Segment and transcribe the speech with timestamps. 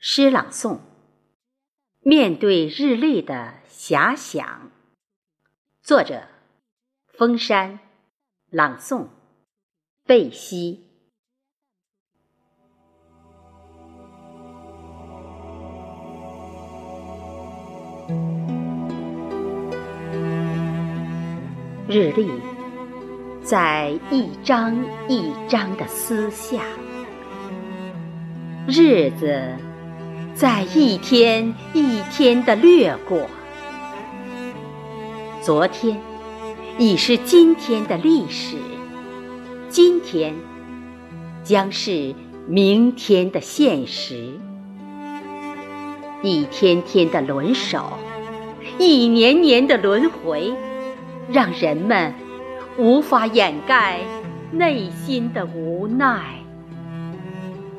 [0.00, 0.78] 诗朗诵：
[1.98, 4.70] 面对日历的遐想。
[5.82, 6.28] 作者：
[7.08, 7.80] 风山。
[8.48, 9.08] 朗诵：
[10.06, 10.84] 贝西。
[21.88, 22.30] 日历
[23.42, 24.76] 在一张
[25.08, 26.62] 一张的撕下，
[28.68, 29.67] 日子。
[30.38, 33.28] 在一天一天的掠过，
[35.42, 36.00] 昨天
[36.78, 38.54] 已是今天的历史，
[39.68, 40.32] 今天
[41.42, 42.14] 将是
[42.46, 44.32] 明天的现实。
[46.22, 47.94] 一天天的轮守，
[48.78, 50.54] 一年年的轮回，
[51.32, 52.14] 让人们
[52.78, 53.98] 无法掩盖
[54.52, 56.36] 内心的无奈。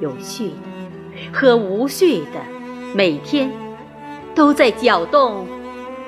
[0.00, 0.52] 有序。
[1.32, 2.40] 和无序的，
[2.94, 3.50] 每天
[4.34, 5.46] 都在搅动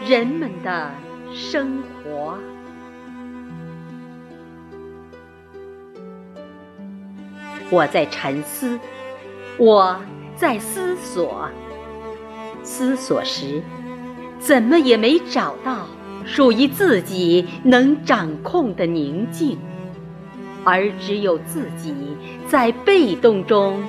[0.07, 0.91] 人们的
[1.33, 2.39] 生活。
[7.69, 8.79] 我在沉思，
[9.59, 9.97] 我
[10.37, 11.49] 在思索，
[12.63, 13.61] 思索时
[14.39, 15.87] 怎么也没找到
[16.25, 19.59] 属于自己能掌控的宁静，
[20.63, 21.93] 而只有自己
[22.49, 23.83] 在被动中。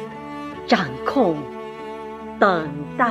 [0.67, 1.37] 掌控，
[2.37, 3.09] 等待，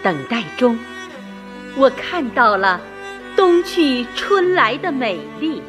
[0.00, 0.78] 等待中，
[1.76, 2.80] 我看到了
[3.34, 5.60] 冬去春来的美丽，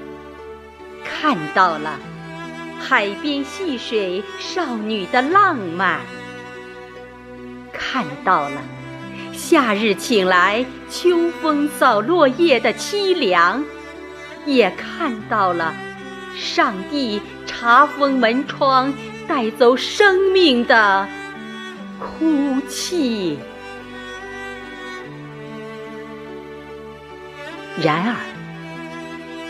[1.04, 1.98] 看到了
[2.80, 6.00] 海边戏水少女的浪漫，
[7.74, 8.62] 看到了
[9.34, 13.66] 夏日请来秋风扫落叶的凄凉，
[14.46, 15.74] 也看到了。
[16.38, 18.94] 上帝查封门窗，
[19.28, 21.08] 带走生命的
[22.00, 23.38] 哭泣。
[27.82, 28.16] 然而，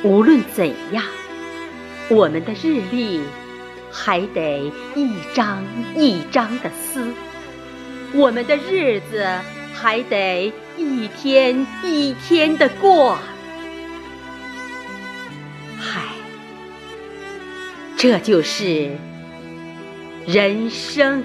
[0.04, 1.04] 无论怎样，
[2.10, 3.22] 我们的日历
[3.92, 5.64] 还得一张
[5.96, 7.06] 一张的撕，
[8.14, 9.28] 我们的日子
[9.74, 13.18] 还得一天一天的过。
[18.03, 18.90] 这就是
[20.28, 21.24] 人生。